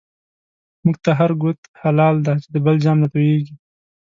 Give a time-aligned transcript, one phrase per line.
[0.83, 3.55] مونږ ته هر گوت هلایل دی، چی د بل جام نه توییږی